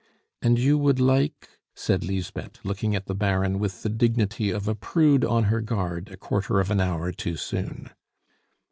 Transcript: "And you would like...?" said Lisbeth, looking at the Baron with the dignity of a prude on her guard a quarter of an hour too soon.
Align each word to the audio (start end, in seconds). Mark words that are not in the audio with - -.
"And 0.41 0.57
you 0.57 0.79
would 0.79 0.99
like...?" 0.99 1.47
said 1.75 2.03
Lisbeth, 2.03 2.57
looking 2.65 2.95
at 2.95 3.05
the 3.05 3.13
Baron 3.13 3.59
with 3.59 3.83
the 3.83 3.89
dignity 3.89 4.49
of 4.49 4.67
a 4.67 4.73
prude 4.73 5.23
on 5.23 5.43
her 5.43 5.61
guard 5.61 6.09
a 6.09 6.17
quarter 6.17 6.59
of 6.59 6.71
an 6.71 6.79
hour 6.81 7.11
too 7.11 7.35
soon. 7.37 7.91